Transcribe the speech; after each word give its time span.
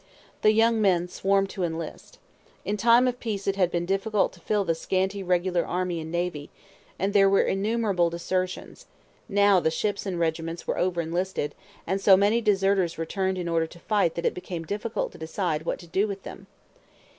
The 0.41 0.51
young 0.51 0.81
men 0.81 1.07
swarmed 1.07 1.51
to 1.51 1.63
enlist. 1.63 2.17
In 2.65 2.75
time 2.75 3.07
of 3.07 3.19
peace 3.19 3.45
it 3.45 3.55
had 3.55 3.69
been 3.69 3.85
difficult 3.85 4.33
to 4.33 4.39
fill 4.39 4.65
the 4.65 4.73
scanty 4.73 5.21
regular 5.21 5.63
army 5.63 6.01
and 6.01 6.11
navy, 6.11 6.49
and 6.97 7.13
there 7.13 7.29
were 7.29 7.43
innumerable 7.43 8.09
desertions; 8.09 8.87
now 9.29 9.59
the 9.59 9.69
ships 9.69 10.07
and 10.07 10.19
regiments 10.19 10.65
were 10.65 10.79
over 10.79 11.01
enlisted, 11.01 11.53
and 11.85 12.01
so 12.01 12.17
many 12.17 12.41
deserters 12.41 12.97
returned 12.97 13.37
in 13.37 13.47
order 13.47 13.67
to 13.67 13.77
fight 13.77 14.15
that 14.15 14.25
it 14.25 14.33
became 14.33 14.63
difficult 14.65 15.11
to 15.11 15.19
decide 15.19 15.65
what 15.67 15.77
to 15.77 15.85
do 15.85 16.07
with 16.07 16.23
them. 16.23 16.47